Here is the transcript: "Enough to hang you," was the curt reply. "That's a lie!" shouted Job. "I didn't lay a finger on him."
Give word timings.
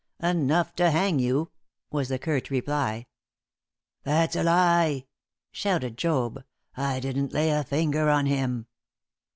"Enough 0.23 0.73
to 0.77 0.89
hang 0.89 1.19
you," 1.19 1.51
was 1.91 2.07
the 2.09 2.17
curt 2.17 2.49
reply. 2.49 3.05
"That's 4.01 4.35
a 4.35 4.41
lie!" 4.41 5.05
shouted 5.51 5.95
Job. 5.95 6.43
"I 6.75 6.99
didn't 6.99 7.33
lay 7.33 7.51
a 7.51 7.63
finger 7.63 8.09
on 8.09 8.25
him." 8.25 8.65